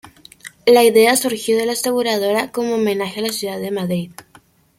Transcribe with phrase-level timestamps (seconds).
[0.65, 4.11] La idea surgió de la aseguradora como homenaje a la ciudad de Madrid.